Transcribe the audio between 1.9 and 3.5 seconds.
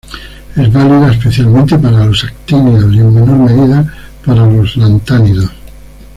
los actínidos, y, en menor